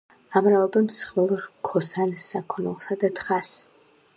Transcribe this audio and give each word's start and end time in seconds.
ამრავლებენ 0.39 0.85
მსხვილ 0.87 1.33
რქოსან 1.43 2.15
საქონელსა 2.25 2.99
და 3.05 3.13
თხას. 3.21 3.53